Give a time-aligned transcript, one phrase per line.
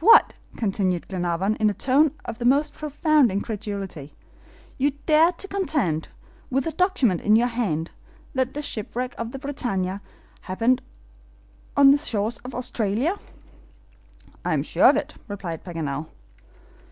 [0.00, 4.12] "What!" continued Glenarvan, in a tone of the most profound incredulity,
[4.76, 6.08] "you dare to contend,
[6.50, 7.92] with the document in your hand,
[8.34, 10.00] that the shipwreck of the BRITANNIA
[10.50, 10.82] happened
[11.76, 13.14] on the shores of Australia."
[14.44, 16.08] "I am sure of it," replied Paganel.